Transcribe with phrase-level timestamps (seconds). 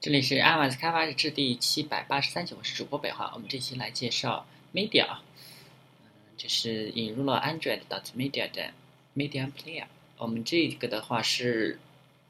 [0.00, 3.30] 这里是 iOS 开发日志第七百八十三期，我是主播北华。
[3.34, 7.80] 我们这期来介绍 Media，嗯，这是引入了 Android
[8.16, 8.72] Media 的
[9.14, 9.84] Media Player。
[10.16, 11.78] 我们这个的话是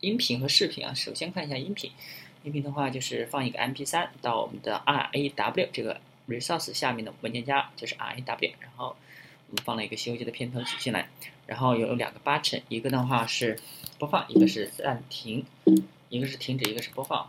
[0.00, 0.92] 音频和视频啊。
[0.92, 1.90] 首先看一下音频，
[2.42, 8.52] 音频的话就是放一个 MP3 到我们的 RAW 这个 Resource 下面的文件夹，就是 RAW。
[8.60, 8.94] 然后
[9.48, 11.08] 我们放了一个《西游记》的片头曲进来，
[11.46, 13.58] 然后有两个 button，一个的话是
[13.98, 15.46] 播放，一个是暂停。
[16.10, 17.28] 一个是停止，一个是播放，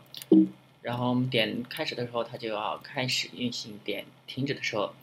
[0.82, 4.94] 然后我们点开始的时候，它就要开始运行；点停止的时候，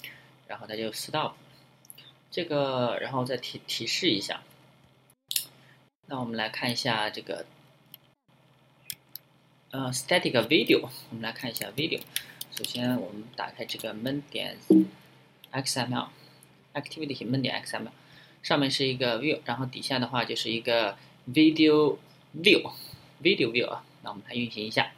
[0.47, 1.33] 然后它就 stop。
[2.30, 4.43] 这个，然后再提提示一下。
[6.07, 7.45] 那我们来看一下这个，
[9.71, 10.88] 呃，static video。
[11.10, 12.01] 我们来看一下 video。
[12.51, 14.57] 首先，我们打开这个闷点
[15.52, 17.91] XML，activity 闷点 XML，
[18.43, 20.96] 上面是一个 view，然后底下的话就是一个
[21.29, 21.99] video
[22.37, 22.73] view。
[23.23, 24.91] Video View 啊，那我们来运行一下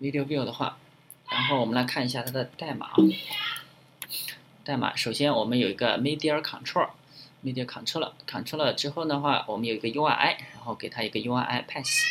[0.00, 0.76] Video View 的话，
[1.30, 2.96] 然后我们来看一下它的代码啊。
[4.64, 12.02] 代码首先我们有一个 Media Control，Media Control，Control 之后的话，我们有一个 URI，然后给它一个 URI Path。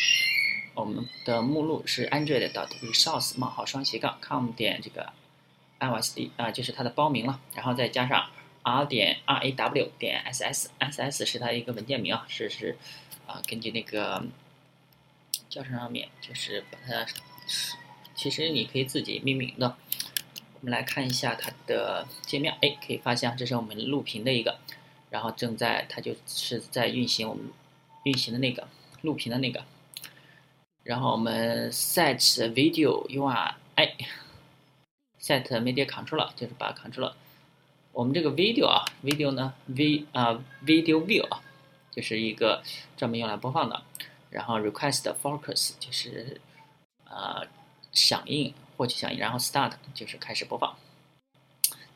[0.73, 5.11] 我们的目录是 Android dot Resource 冒号双斜杠 com 点这个
[5.79, 8.29] IOSD 啊，就是它的包名了，然后再加上
[8.63, 12.77] R 点 RAW 点 SS，SS 是它一个文件名啊，是是
[13.27, 14.23] 啊，根据那个。
[15.49, 17.05] 教程上面就是把它，
[18.15, 19.75] 其实你可以自己命名的。
[20.55, 24.57] 我们来看一下它的界面，哎，可以发现这是我们录屏的一个，
[25.09, 27.51] 然后正在它就是在运行我们
[28.03, 28.67] 运行的那个
[29.01, 29.63] 录屏的那个。
[30.83, 32.17] 然后我们 set
[32.53, 33.57] video URI，set
[35.61, 37.13] media controller 就是把 controller，
[37.91, 41.41] 我们这个 video 啊，video 呢 v 啊 video view 啊，
[41.91, 42.63] 就是一个
[42.95, 43.83] 专门用来播放的。
[44.29, 46.41] 然后 request focus 就是，
[47.05, 47.45] 呃，
[47.93, 50.75] 响应获取响应，然后 start 就是开始播放。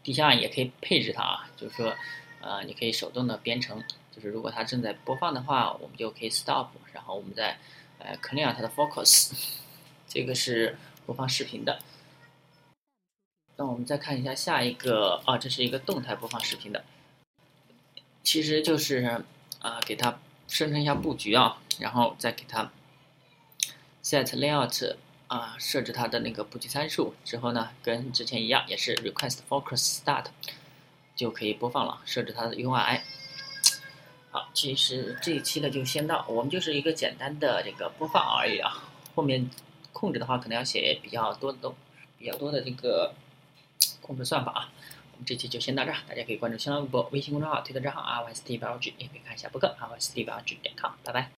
[0.04, 1.94] 底下也可以配置它啊，就是说，
[2.40, 3.84] 呃，你可以手动的编程，
[4.16, 7.58] 就是如果它正在播放的话，我们就可以 stop，然后我们再
[8.00, 9.34] 呃 clear 它的 focus。
[10.08, 11.80] 这个是播放视频的。
[13.58, 16.86] 那我们再看一下下一个啊，这是一个动态播放视频的，
[18.24, 19.26] 其实就是
[19.60, 21.60] 啊，给它生成一下布局啊。
[21.80, 22.72] 然后再给它
[24.02, 24.96] set layout
[25.28, 30.26] 啊，设置它的那个布局参数之后呢，跟之前一样，也是 request focus start
[31.16, 32.02] 就可以播放了。
[32.06, 33.02] 设置它的 URI。
[34.32, 38.90] 好，其实这一期呢就先到，我们就是一个简单的这个播放而已啊。
[39.16, 39.50] 后面
[39.92, 41.76] 控制的话，可能要写比较多的东，
[42.18, 43.14] 比较多的这个
[44.00, 44.72] 控制算法啊。
[45.14, 51.26] 我们这期就先到这儿，大家可以关注新浪微博、微信公众号、推特账号 r s t 八 g 也可以看一下博客 r s t 八 g 点 com，拜拜。